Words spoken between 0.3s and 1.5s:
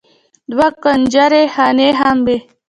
دوه کنجرې